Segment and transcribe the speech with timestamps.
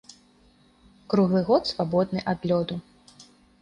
[1.15, 2.83] Круглы год свабодны ад лёду.